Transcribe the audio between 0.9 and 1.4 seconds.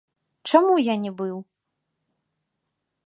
не быў?